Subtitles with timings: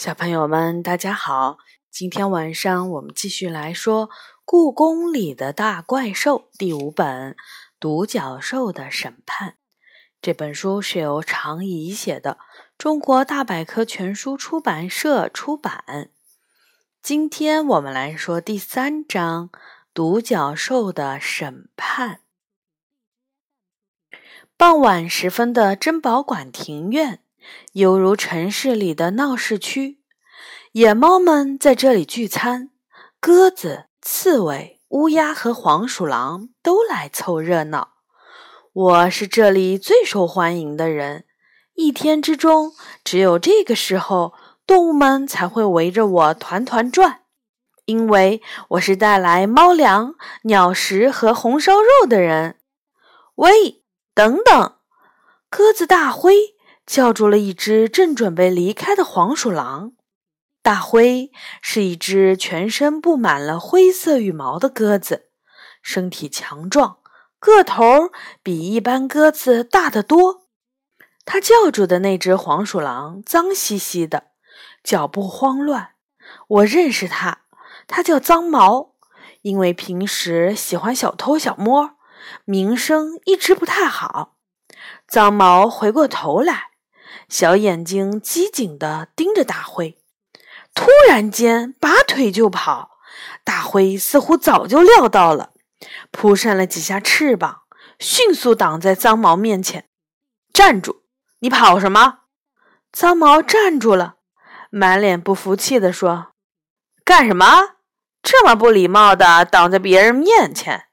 [0.00, 1.58] 小朋友们，大家好！
[1.90, 4.08] 今天晚上我们继续来说
[4.46, 7.32] 《故宫里的大怪兽》第五本
[7.78, 9.50] 《独角兽的审判》。
[10.22, 12.38] 这本书是由常怡写的，
[12.78, 16.08] 中国大百科全书出版社出版。
[17.02, 19.50] 今天我们来说第三章
[19.92, 22.20] 《独角兽的审判》。
[24.56, 27.22] 傍晚时分的珍宝馆庭院。
[27.72, 30.00] 犹如城市里的闹市区，
[30.72, 32.70] 野猫们在这里聚餐，
[33.20, 37.94] 鸽子、刺猬、乌鸦和黄鼠狼都来凑热闹。
[38.72, 41.24] 我是这里最受欢迎的人，
[41.74, 42.72] 一天之中
[43.04, 44.32] 只有这个时候，
[44.66, 47.22] 动物们才会围着我团团转，
[47.86, 52.56] 因为我是带来猫粮、鸟食和红烧肉的人。
[53.36, 53.82] 喂，
[54.14, 54.76] 等等，
[55.48, 56.54] 鸽子大灰。
[56.90, 59.92] 叫住了一只正准备离开的黄鼠狼。
[60.60, 61.30] 大灰
[61.62, 65.28] 是一只全身布满了灰色羽毛的鸽子，
[65.80, 66.98] 身体强壮，
[67.38, 68.10] 个头
[68.42, 70.48] 比一般鸽子大得多。
[71.24, 74.24] 它叫住的那只黄鼠狼脏兮兮的，
[74.82, 75.90] 脚步慌乱。
[76.48, 77.42] 我认识它，
[77.86, 78.96] 它叫脏毛，
[79.42, 81.92] 因为平时喜欢小偷小摸，
[82.44, 84.38] 名声一直不太好。
[85.06, 86.69] 脏毛回过头来。
[87.30, 89.96] 小眼睛机警地盯着大灰，
[90.74, 92.98] 突然间拔腿就跑。
[93.44, 95.50] 大灰似乎早就料到了，
[96.10, 97.62] 扑扇了几下翅膀，
[97.98, 99.88] 迅速挡在脏毛面前。
[100.52, 101.02] 站住！
[101.38, 102.18] 你跑什么？
[102.92, 104.16] 脏毛站住了，
[104.70, 106.32] 满脸不服气地说
[107.04, 107.76] ：“干什么？
[108.22, 110.86] 这么不礼貌的挡在别人面前，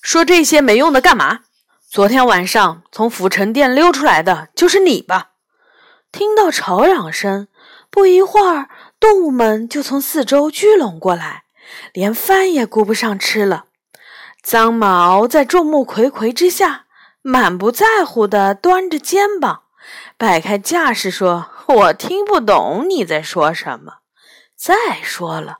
[0.00, 1.40] 说这些没用的干嘛？
[1.88, 5.32] 昨天晚上从府城殿溜出来的就是你吧？”
[6.12, 7.48] 听到吵嚷声，
[7.90, 11.44] 不一会儿，动物们就从四周聚拢过来，
[11.92, 13.66] 连饭也顾不上吃了。
[14.42, 16.86] 脏毛在众目睽睽之下，
[17.22, 19.62] 满不在乎地端着肩膀，
[20.16, 23.98] 摆开架势说：“我听不懂你在说什么。
[24.56, 25.58] 再说了，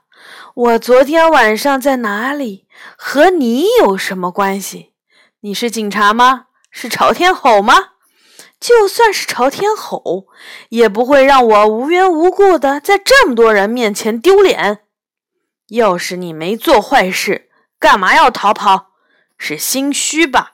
[0.53, 2.67] 我昨天晚上在哪里，
[2.97, 4.93] 和你有什么关系？
[5.41, 6.47] 你是警察吗？
[6.69, 7.89] 是朝天吼吗？”
[8.61, 10.27] 就算是朝天吼，
[10.69, 14.81] 也不会让我无缘无故的在这么多人面前丢脸。
[15.69, 17.49] 要是你没做坏事，
[17.79, 18.91] 干嘛要逃跑？
[19.35, 20.51] 是心虚吧？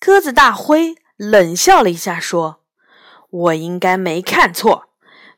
[0.00, 2.62] 鸽子大灰冷笑了一下，说
[3.30, 4.86] ：“我应该没看错，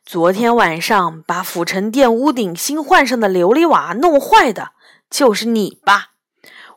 [0.07, 4.71] 昨天晚上把府城殿屋顶新换上的琉璃瓦弄坏的，
[5.11, 6.13] 就是你吧？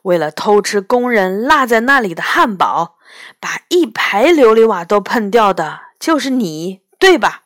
[0.02, 2.98] 为了偷吃工人落在那里的汉堡。”
[3.40, 7.42] 把一排琉璃瓦都碰掉的就是你，对吧？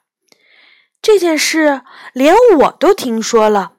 [1.01, 3.73] 这件事连我都听说了。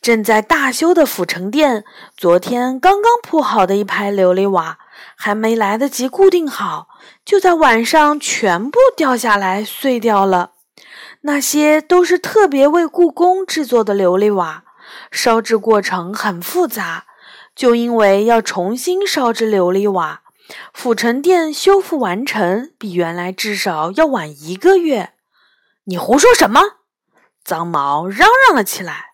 [0.00, 1.84] 正在大修的府城殿，
[2.16, 4.78] 昨天刚刚铺好的一排琉璃瓦，
[5.16, 6.88] 还没来得及固定好，
[7.24, 10.52] 就在晚上全部掉下来碎掉了。
[11.22, 14.62] 那些都是特别为故宫制作的琉璃瓦，
[15.10, 17.06] 烧制过程很复杂，
[17.54, 20.22] 就因为要重新烧制琉璃瓦。
[20.72, 25.12] 府城殿修复完成比原来至少要晚一个月。
[25.84, 26.60] 你胡说什么？
[27.44, 29.10] 脏毛嚷嚷了起来。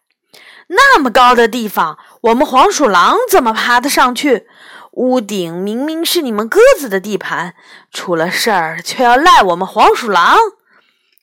[0.68, 4.46] 那么高的地方，我们黄鼠狼怎么爬得上去？
[4.92, 7.54] 屋顶明明是你们鸽子的地盘，
[7.90, 10.36] 出了事儿却要赖我们黄鼠狼。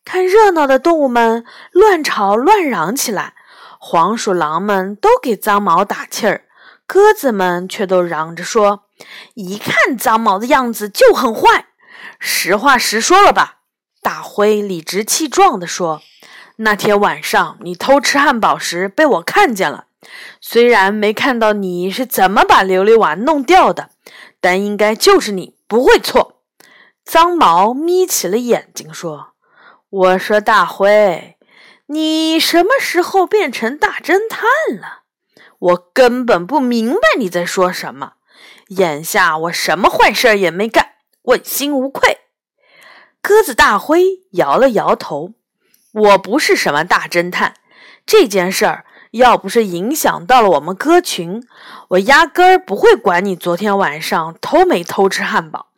[0.03, 3.35] 看热闹的动物们乱吵乱嚷起来，
[3.79, 6.45] 黄鼠狼们都给脏毛打气儿，
[6.91, 8.85] 鸽子们却都嚷着说。
[9.35, 11.67] 一看脏毛的样子就很坏，
[12.17, 13.59] 实话实说了吧。
[14.01, 16.01] 大灰理直气壮地说
[16.57, 19.85] ：“那天晚上你偷吃汉堡时被我看见了，
[20.41, 23.91] 虽然没看到你是怎么把琉璃瓦弄掉的，
[24.41, 26.41] 但应该就是你，不会错。”
[27.05, 29.33] 脏毛眯起了眼睛说
[29.91, 31.37] ：“我说大灰，
[31.85, 35.03] 你什么时候变成大侦探了？
[35.59, 38.13] 我根本不明白你在说什么。”
[38.69, 40.91] 眼下我什么坏事也没干，
[41.23, 42.19] 问心无愧。
[43.21, 45.33] 鸽子大灰摇了摇头
[45.91, 47.55] ：“我不是什么大侦探，
[48.05, 51.41] 这件事儿要不是影响到了我们鸽群，
[51.89, 55.69] 我压根儿不会管你昨天晚上偷没偷吃汉堡。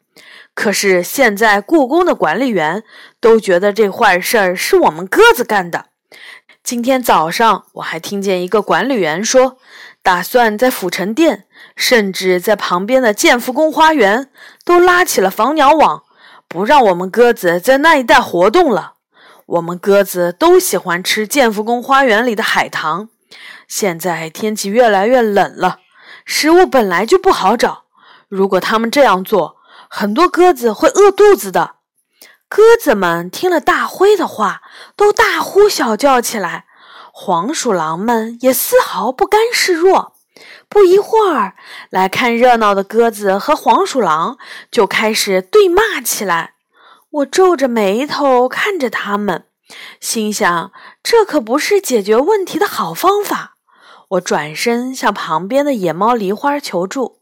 [0.54, 2.84] 可是现在故宫的管理员
[3.22, 5.91] 都觉得这坏事儿是我们鸽子干的。
[6.64, 9.58] 今天早上我还听见一个管理员说。”
[10.04, 14.32] 打算在府城殿，甚至在旁边的建福宫花园，
[14.66, 16.02] 都拉起了防鸟网，
[16.48, 18.94] 不让我们鸽子在那一带活动了。
[19.46, 23.10] 我们鸽子都喜欢吃建福宫花园里的海棠。
[23.68, 25.82] 现在天气越来越冷了，
[26.26, 27.84] 食物本来就不好找。
[28.28, 31.76] 如果他们这样做，很多鸽子会饿肚子的。
[32.54, 34.62] 鸽子们听了大灰的话，
[34.98, 36.66] 都大呼小叫起来。
[37.14, 40.18] 黄鼠狼们也丝毫不甘示弱。
[40.68, 41.56] 不一会儿，
[41.90, 44.38] 来看热闹的鸽子和黄鼠狼
[44.70, 46.56] 就开始对骂起来。
[47.12, 49.46] 我皱着眉头看着他们，
[50.02, 53.56] 心想：这可不是解决问题的好方法。
[54.10, 57.20] 我转身向旁边的野猫梨花求助：“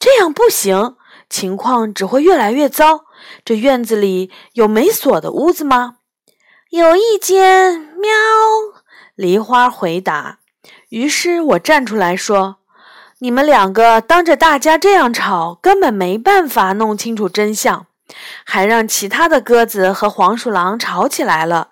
[0.00, 0.96] 这样不行，
[1.28, 3.04] 情况只会越来越糟。
[3.44, 5.96] 这院子里有没锁的屋子吗
[6.70, 8.10] ？”“有一间。”喵，
[9.14, 10.38] 梨花回答。
[10.90, 12.56] 于是我站出来说。
[13.18, 17.86] 你们两个当着大家这样吵，根本没办法弄清楚真相，
[18.44, 21.70] 还让其他的鸽子和黄鼠狼吵起来了，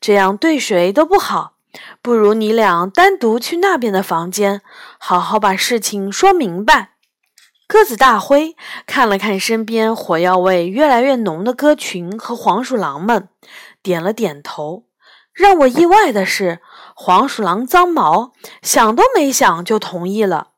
[0.00, 1.54] 这样对谁都不好。
[2.00, 4.62] 不如你俩单独去那边的房间，
[4.98, 6.93] 好好把事情说明白。
[7.66, 8.54] 鸽子大灰
[8.86, 13.28] 看了看身边火药味越来越浓的鸽群和黄鼠狼们，
[13.82, 14.84] 点了点头。
[15.32, 16.60] 让我意外的是，
[16.94, 18.32] 黄鼠狼脏毛
[18.62, 20.48] 想都没想就同意了。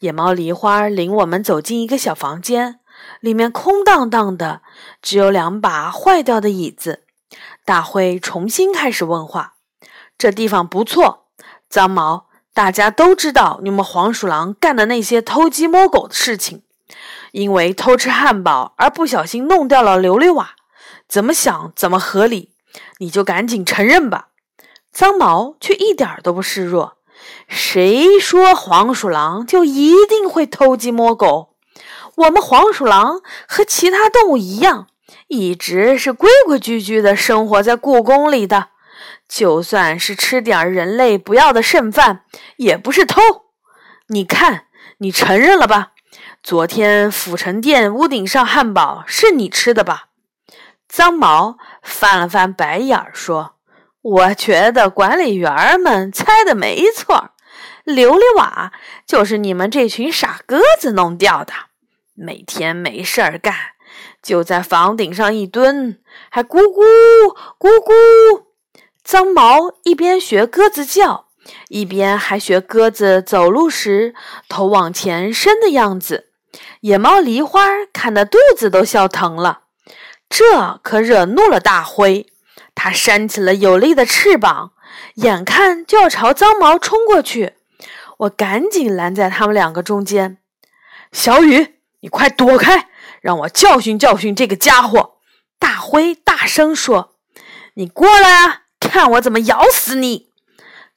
[0.00, 2.80] 野猫梨花领我们走进一个小房间，
[3.20, 4.60] 里面空荡荡的，
[5.00, 7.04] 只有两把坏掉的椅子。
[7.64, 9.54] 大灰重新开始问话
[10.18, 11.28] ：“这地方不错，
[11.70, 16.62] 脏毛，大家都知道你们黄鼠狼干的那些偷鸡摸狗的事情，
[17.32, 20.50] 因为偷吃汉堡而不小心弄掉了琉璃瓦，
[21.08, 22.50] 怎么想怎么合理，
[22.98, 24.28] 你就赶紧承认吧。”
[24.92, 26.98] 脏毛却一点都不示弱。
[27.48, 31.54] 谁说黄鼠狼就一定会偷鸡摸狗？
[32.16, 34.88] 我们黄鼠狼和其他动物一样，
[35.28, 38.68] 一直是规规矩矩的生活在故宫里的。
[39.28, 42.24] 就算是吃点人类不要的剩饭，
[42.56, 43.20] 也不是偷。
[44.08, 44.66] 你看，
[44.98, 45.92] 你承认了吧？
[46.42, 50.08] 昨天府城殿屋顶上汉堡是你吃的吧？
[50.88, 53.56] 脏毛翻了翻白眼儿说。
[54.02, 57.30] 我觉得管理员们猜的没错，
[57.86, 58.72] 琉璃瓦
[59.06, 61.52] 就是你们这群傻鸽子弄掉的。
[62.14, 63.54] 每天没事儿干，
[64.20, 66.00] 就在房顶上一蹲，
[66.30, 66.82] 还咕咕
[67.58, 68.46] 咕咕。
[69.04, 71.26] 脏毛一边学鸽子叫，
[71.68, 74.14] 一边还学鸽子走路时
[74.48, 76.30] 头往前伸的样子。
[76.82, 79.62] 野猫梨花看得肚子都笑疼了，
[80.28, 82.26] 这可惹怒了大灰。
[82.74, 84.72] 它扇起了有力的翅膀，
[85.16, 87.54] 眼看就要朝脏毛冲过去。
[88.18, 90.38] 我赶紧拦在他们两个中间。
[91.10, 92.88] 小雨，你快躲开，
[93.20, 95.18] 让我教训教训这个家伙！
[95.58, 97.14] 大灰大声说
[97.74, 100.30] ：“你过来啊，看我怎么咬死你！”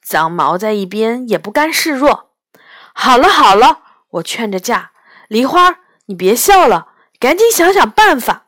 [0.02, 2.32] 脏毛在一边也不甘示弱。
[2.94, 4.92] 好了好了，我劝着架。
[5.28, 6.88] 梨花，你别笑了，
[7.18, 8.46] 赶紧想想办法。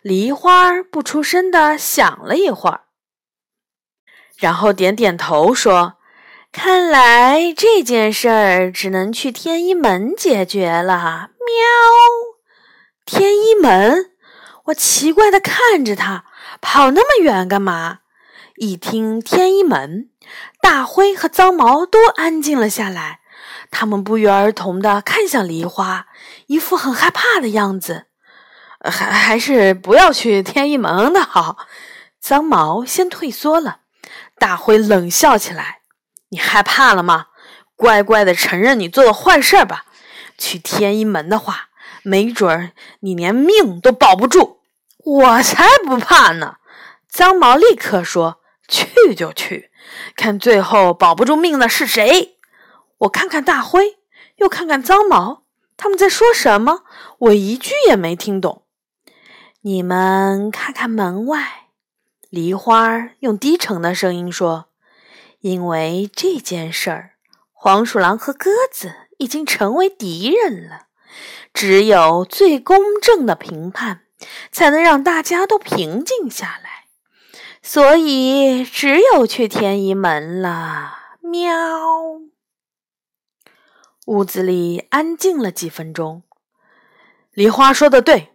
[0.00, 2.82] 梨花不出声的想了一会儿，
[4.36, 5.98] 然后点点头说
[6.50, 11.64] ：“看来这件事儿只能去天一门解决了。”喵！
[13.04, 14.12] 天一门，
[14.66, 16.24] 我奇怪的看着他，
[16.60, 17.98] 跑那么远干嘛？
[18.60, 20.08] 一听天一门，
[20.60, 23.20] 大灰和脏毛都安静了下来，
[23.70, 26.08] 他们不约而同的看向梨花，
[26.48, 28.06] 一副很害怕的样子。
[28.80, 31.56] 还还是不要去天一门的好。
[32.20, 33.78] 脏毛先退缩了，
[34.38, 35.78] 大灰冷笑起来
[36.30, 37.26] ：“你害怕了吗？
[37.76, 39.84] 乖乖的承认你做的坏事吧。
[40.36, 41.68] 去天一门的话，
[42.02, 44.58] 没准儿你连命都保不住。”
[45.06, 46.56] 我才不怕呢！
[47.08, 49.70] 脏毛立刻说：“去就去，
[50.14, 52.36] 看最后保不住命的是谁。”
[52.98, 53.98] 我看看大灰，
[54.36, 55.44] 又看看脏毛，
[55.76, 56.82] 他们在说什么？
[57.18, 58.64] 我一句也没听懂。
[59.62, 61.68] 你们看看门外，
[62.28, 64.66] 梨花用低沉的声音说
[65.40, 67.12] ：“因为这件事儿，
[67.52, 70.86] 黄鼠狼和鸽子已经成为敌人了。
[71.54, 74.02] 只有最公正的评判，
[74.52, 76.67] 才能让大家都平静下来。
[77.70, 81.42] 所以，只有去天一门了。”喵。
[84.06, 86.22] 屋子里安静了几分钟。
[87.30, 88.32] 梨花说的对。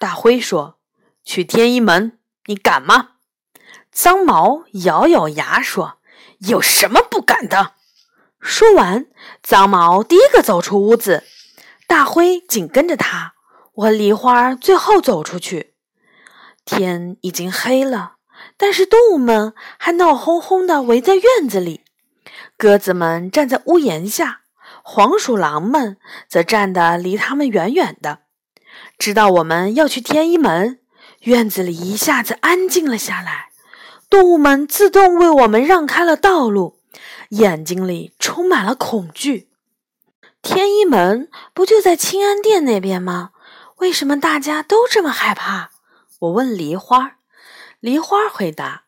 [0.00, 0.80] 大灰说
[1.24, 3.10] ：“去天一门，你敢吗？”
[3.92, 5.98] 脏毛咬咬牙说
[6.50, 7.74] ：“有什么不敢的？”
[8.42, 9.06] 说完，
[9.44, 11.22] 脏毛第一个走出屋子，
[11.86, 13.34] 大灰紧跟着他。
[13.74, 15.76] 我和梨花最后走出去。
[16.64, 18.11] 天已经黑了，
[18.62, 21.80] 但是动物们还闹哄哄的围在院子里。
[22.56, 24.42] 鸽子们站在屋檐下，
[24.84, 25.96] 黄鼠狼们
[26.28, 28.20] 则站得离他们远远的。
[28.96, 30.78] 知道我们要去天一门，
[31.22, 33.48] 院子里一下子安静了下来。
[34.08, 36.78] 动物们自动为我们让开了道路，
[37.30, 39.48] 眼睛里充满了恐惧。
[40.40, 43.30] 天一门不就在清安殿那边吗？
[43.78, 45.70] 为什么大家都这么害怕？
[46.20, 47.16] 我问梨花。
[47.82, 48.84] 梨花回答：“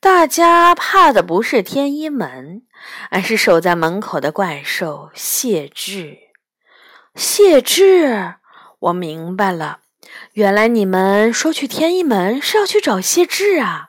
[0.00, 2.60] 大家怕的不是天一门，
[3.08, 6.18] 而是守在门口的怪兽谢志。”
[7.16, 8.34] 谢志，
[8.80, 9.78] 我明白了，
[10.34, 13.88] 原来你们说去天一门是要去找谢志啊。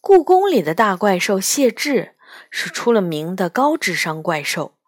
[0.00, 2.14] 故宫里的大怪兽谢志
[2.50, 4.78] 是出了名的高智商怪兽。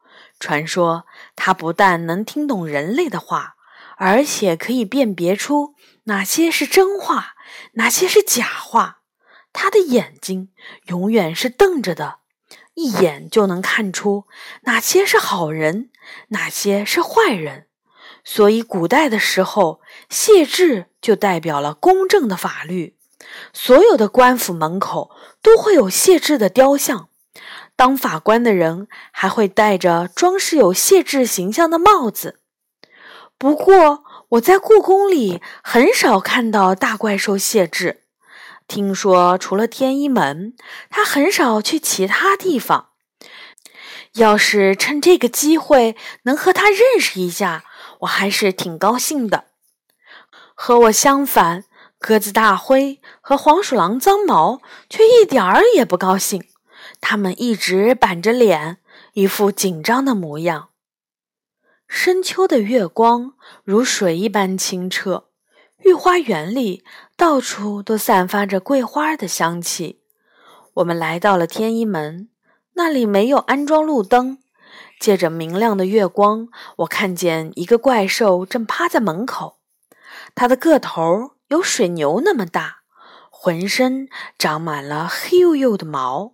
[0.41, 1.05] 传说
[1.37, 3.57] 他不但能听懂人类的话，
[3.99, 5.75] 而且可以辨别出
[6.05, 7.35] 哪些是真话，
[7.73, 9.01] 哪些是假话。
[9.53, 10.51] 他的眼睛
[10.87, 12.21] 永远是瞪着的，
[12.75, 14.25] 一眼就能看出
[14.63, 15.91] 哪些是好人，
[16.29, 17.67] 哪些是坏人。
[18.25, 22.97] 所以古代的时候，谢志就代表了公正的法律。
[23.53, 25.11] 所有的官府门口
[25.43, 27.09] 都会有谢志的雕像，
[27.77, 32.41] 当法官的人还会戴着装饰有谢志形象的帽子。
[33.37, 38.05] 不过，我在故宫里很少看到大怪兽谢志，
[38.67, 40.55] 听说除了天一门，
[40.89, 42.89] 他很少去其他地方。
[44.15, 47.65] 要是趁这个机会能和他认识一下，
[48.01, 49.45] 我还是挺高兴的。
[50.55, 51.65] 和我相反。
[51.99, 54.61] 鸽子大灰和黄鼠狼脏毛
[54.91, 56.43] 却一点儿也不高兴，
[57.01, 58.79] 他们一直板着脸，
[59.13, 60.71] 一副紧张的模样。
[61.95, 63.35] 深秋的月光
[63.65, 65.27] 如水一般清澈，
[65.85, 66.83] 御花园里
[67.19, 70.01] 到处都散发着桂花的香气。
[70.73, 72.31] 我们来到了天一门，
[72.77, 74.39] 那里没有安装路灯，
[74.99, 79.59] 借着明亮的月光，我看见一个怪兽正趴在门口，
[80.35, 81.33] 它的个头。
[81.49, 82.79] 有水牛那么大，
[83.29, 84.09] 浑身
[84.39, 86.33] 长满了黑黝黝的毛，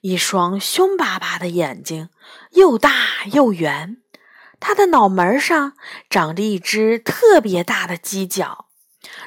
[0.00, 2.08] 一双凶巴巴的眼睛，
[2.52, 2.90] 又大
[3.34, 3.98] 又圆。
[4.66, 5.74] 它的脑门上
[6.08, 8.68] 长着一只特别大的犄角，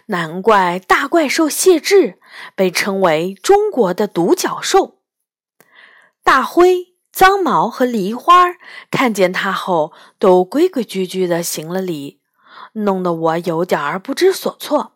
[0.08, 2.17] 难怪大怪兽谢志
[2.56, 5.03] 被称为中国的独角兽。
[6.24, 8.56] 大灰、脏毛和梨花
[8.89, 12.20] 看见它后，都规规矩矩地行了礼，
[12.74, 14.96] 弄得我有点儿不知所措。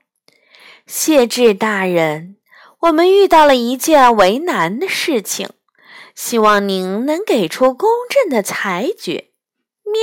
[0.88, 2.38] 谢志大人，
[2.80, 5.52] 我们遇到了一件为难的事情，
[6.16, 9.28] 希望您能给出公正的裁决。
[9.92, 10.02] 喵，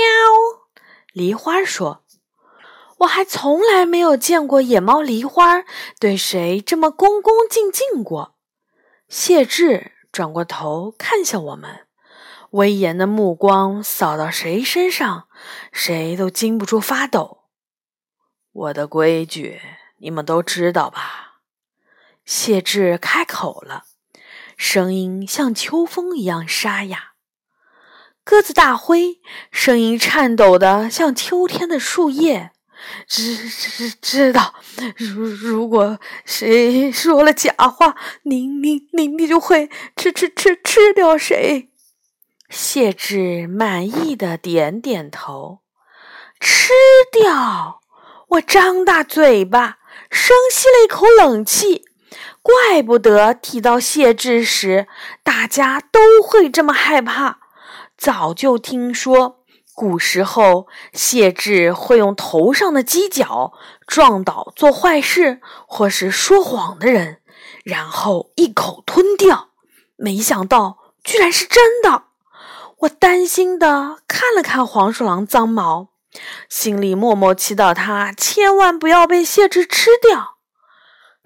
[1.13, 2.05] 梨花说
[2.99, 5.65] ：“我还从来没有见过野猫梨花
[5.99, 8.37] 对谁这么恭恭敬敬过。”
[9.09, 11.87] 谢志转过头看向我们，
[12.51, 15.29] 威严的目光扫到谁身上，
[15.73, 17.45] 谁都禁不住发抖。
[18.53, 19.61] 我的规矩。
[20.01, 21.41] 你们都知道吧？
[22.25, 23.87] 谢志开口了，
[24.57, 27.08] 声音像秋风一样沙哑。
[28.29, 29.21] 鸽子大灰
[29.51, 32.51] 声音颤抖的像秋天的树叶。
[33.07, 34.53] 知知知道，
[34.99, 41.71] 如如果谁说了假话，你你你你就会吃吃吃吃掉谁。
[42.51, 45.61] 谢志满意的点点头。
[46.39, 46.75] 吃
[47.11, 47.81] 掉？
[48.29, 49.79] 我张大嘴巴。
[50.11, 51.87] 深吸了一口冷气，
[52.43, 54.87] 怪不得提到谢志时，
[55.23, 57.39] 大家都会这么害怕。
[57.99, 63.53] 早就听说，古时候谢志会用头上的犄角
[63.87, 67.21] 撞倒做坏事或是说谎的人，
[67.65, 69.49] 然后一口吞掉。
[69.97, 72.05] 没想到居然是真的，
[72.79, 75.89] 我担心的看了看黄鼠狼脏毛。
[76.49, 80.37] 心里默默祈祷，他千万不要被谢志吃掉。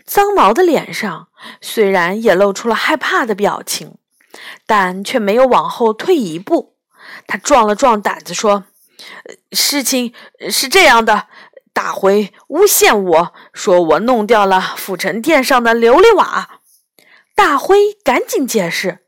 [0.04, 1.28] 脏毛的脸上
[1.60, 3.98] 虽然也露出了害怕的表情，
[4.66, 6.76] 但却没有往后退一步。
[7.26, 8.64] 他壮了壮胆子说
[9.52, 10.14] ：“事情
[10.50, 11.26] 是这样的，
[11.72, 16.60] 大灰诬陷我说我弄掉了府城殿上的琉璃瓦。”
[17.34, 19.00] 大灰赶紧解释：“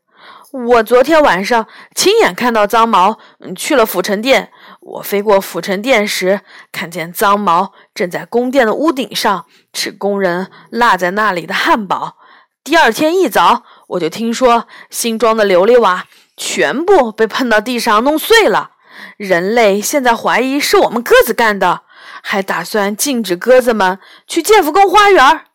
[0.51, 3.19] 我昨天晚上亲眼看到脏毛
[3.55, 4.51] 去了府城殿。”
[4.85, 6.41] 我飞过府城殿时，
[6.71, 12.17] 看见脏毛正在宫殿的屋顶上吃工人落在那里的汉堡。
[12.63, 18.71] 第二天一早，我就听说新装的琉璃瓦全部被碰到地上弄碎了。
[19.17, 21.83] 人类现在怀疑是我们鸽子干的，
[22.23, 25.45] 还打算禁止鸽子们去建福宫花园。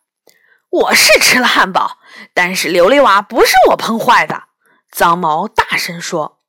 [0.69, 1.97] 我是吃了汉堡，
[2.33, 4.43] 但是琉璃瓦不是我碰坏的。”
[4.91, 6.39] 脏毛大声说：“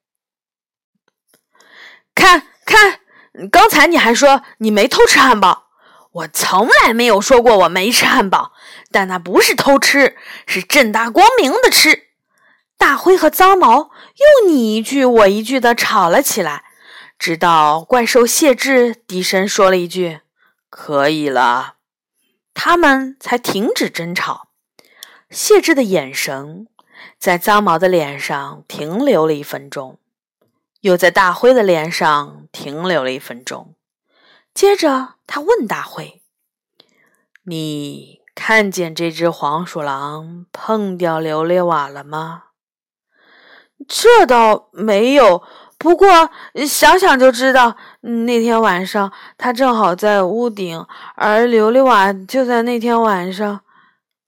[2.14, 3.00] 看看，
[3.50, 5.66] 刚才你还说你没偷吃汉堡，
[6.12, 8.52] 我从来没有说过我没吃汉堡，
[8.90, 10.16] 但那不是偷吃，
[10.46, 12.08] 是正大光明的吃。”
[12.78, 16.64] 大灰和脏毛又你一句我一句的吵了起来，
[17.18, 20.20] 直到怪兽谢智低声说了一句
[20.68, 21.74] ：“可以了。”
[22.54, 24.48] 他们才停止争吵。
[25.30, 26.66] 谢智的眼神。
[27.18, 29.98] 在脏毛的脸上停留了一分钟，
[30.82, 33.74] 又在大灰的脸上停留了一分钟。
[34.54, 36.20] 接着，他问大灰
[37.48, 42.42] ：“你看见这只黄鼠狼碰掉琉璃瓦了吗
[43.88, 45.42] ？”“这倒没有，
[45.78, 46.28] 不过
[46.66, 50.84] 想想就知道，那天晚上它正好在屋顶，
[51.14, 53.62] 而琉璃瓦就在那天晚上。”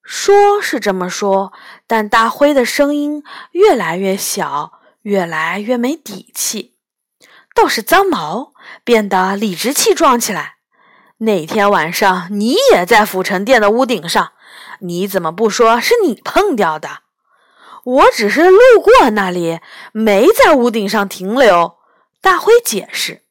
[0.03, 1.53] 说是这么说，
[1.87, 6.79] 但大灰的声音越来越小，越来越没底气。
[7.55, 10.53] 倒是脏毛变得理直气壮起来。
[11.19, 14.33] 那天晚上你也在府城殿的屋顶上，
[14.81, 17.01] 你怎么不说是你碰掉的？
[17.85, 19.61] 我只是路过那里，
[19.93, 21.77] 没在屋顶上停留。
[22.21, 23.23] 大灰解释。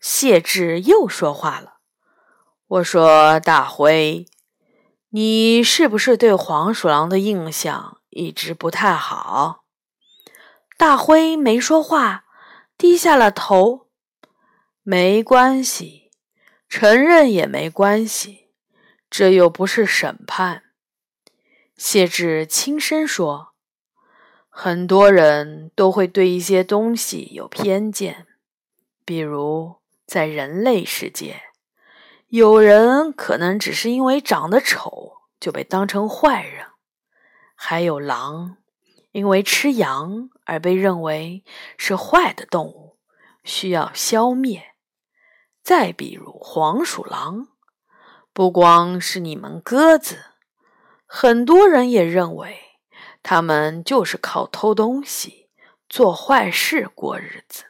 [0.00, 1.74] 谢志又说话了
[2.66, 4.26] ：“我说，大灰。”
[5.14, 9.64] 你是不是对黄鼠狼的印象一直不太好？
[10.78, 12.24] 大灰没说话，
[12.78, 13.88] 低下了头。
[14.82, 16.01] 没关系，
[16.74, 18.48] 承认也没关系，
[19.10, 20.62] 这又不是审判。
[21.76, 23.52] 谢志轻声说
[24.48, 28.26] ：“很多人都会对一些东西有偏见，
[29.04, 29.76] 比如
[30.06, 31.42] 在人类世界。”
[32.28, 36.68] 有人可能只是因为长得丑就被当成坏人，
[37.54, 38.56] 还有狼，
[39.10, 41.44] 因为吃羊而被认为
[41.76, 42.96] 是坏的动物，
[43.44, 44.71] 需要消灭。
[45.62, 47.48] 再比如黄鼠狼，
[48.32, 50.24] 不光是你们鸽子，
[51.06, 52.56] 很多人也认为
[53.22, 55.48] 他们就是靠偷东西、
[55.88, 57.64] 做坏事过日子。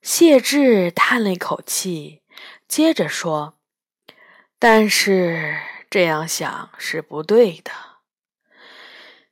[0.00, 2.22] 谢志叹了一口气。
[2.68, 3.58] 接着说
[4.58, 5.56] ：“但是
[5.90, 7.70] 这样想是不对的。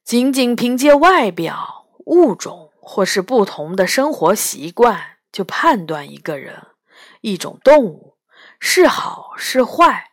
[0.02, 6.66] 仅仅凭借外表、物种或是不同的生活习惯，就判断一个人、
[7.24, 8.18] 一种动物
[8.60, 10.10] 是好是坏，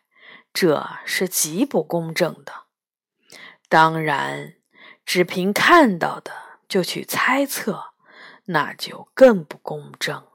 [0.54, 2.52] 这是极不公正的。
[3.68, 4.54] 当然，
[5.04, 6.32] 只凭看到的
[6.66, 7.92] 就去猜测，
[8.46, 10.26] 那就更不公正。”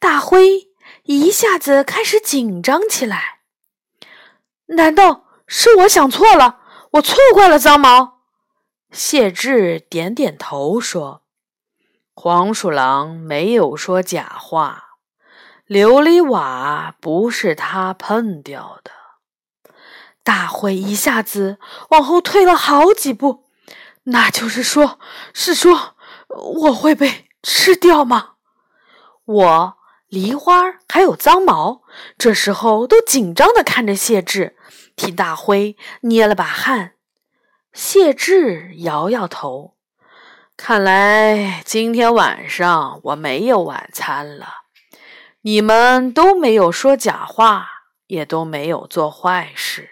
[0.00, 0.70] 大灰。
[1.04, 3.40] 一下子开始紧张起来。
[4.66, 6.60] 难道是我想错了？
[6.92, 8.22] 我错怪了脏毛。
[8.90, 11.22] 谢志点点头说
[12.14, 14.93] ：“黄鼠狼没有说假话，
[15.66, 18.90] 琉璃瓦不是他碰掉的。”
[20.22, 21.58] 大灰一下子
[21.90, 23.44] 往后退了好几步。
[24.04, 24.98] 那就是说，
[25.32, 25.96] 是说
[26.28, 28.34] 我会被吃掉吗？
[29.24, 29.76] 我。
[30.08, 31.82] 梨花还有脏毛，
[32.16, 34.56] 这时候都紧张的看着谢志，
[34.94, 36.92] 替大灰捏了把汗。
[37.72, 39.74] 谢志摇摇头，
[40.56, 44.63] 看来今天晚上我没有晚餐了。
[45.46, 47.68] 你们都没有说假话，
[48.06, 49.90] 也都没有做坏事，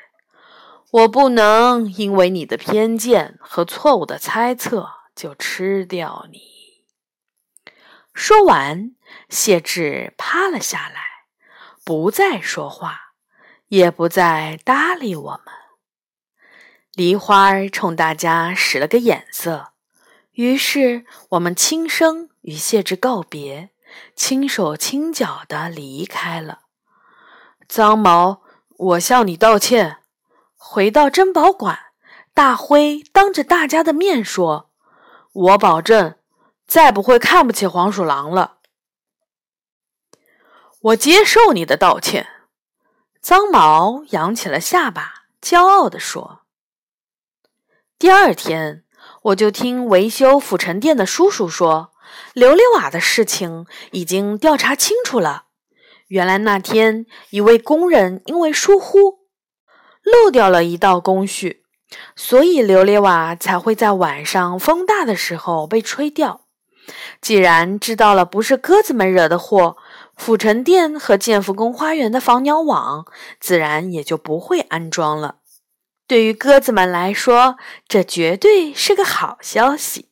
[0.91, 6.41] 我不能因为你的偏见和错误的猜测就吃掉你。
[8.15, 8.95] 说完。
[9.29, 11.05] 谢志趴了下来，
[11.85, 13.13] 不再说话，
[13.69, 15.55] 也不再搭理我们。
[16.95, 19.73] 梨花冲大家使了个眼色，
[20.33, 23.69] 于是我们轻声与谢志告别，
[24.15, 26.61] 轻手轻脚的离开了。
[27.69, 28.43] 脏毛，
[28.77, 29.99] 我向你道歉。
[30.57, 31.79] 回到珍宝馆，
[32.33, 34.71] 大灰当着大家的面说
[35.33, 36.17] ：“我保证，
[36.67, 38.59] 再不会看不起黄鼠狼了。”
[40.81, 42.29] 我接受你的道歉，
[43.21, 46.41] 脏毛扬起了下巴，骄傲地说。
[47.99, 48.85] 第二天，
[49.23, 51.92] 我就听维修府城店的叔叔说，
[52.35, 55.45] 琉璃瓦的事情已经调查清楚了。
[56.09, 59.21] 原来那天一位工人因为疏忽
[60.03, 61.65] 漏掉了一道工序，
[62.17, 66.43] 所以琉璃瓦才会在晚上风大的时候被吹掉。
[67.21, 69.77] 既然知道了不是鸽子们惹的祸。
[70.15, 73.07] 府城殿和建福宫花园的防鸟网
[73.41, 75.37] 自然也就不会安装了。
[76.07, 77.57] 对于鸽子们来说，
[77.89, 80.11] 这绝对是个好消息。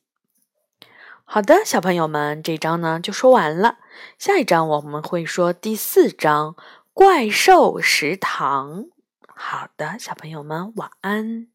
[1.33, 3.77] 好的，小朋友们，这章呢就说完了。
[4.19, 6.55] 下一章我们会说第四章
[6.91, 8.83] 《怪兽食堂》。
[9.33, 11.47] 好的，小朋友们，晚安。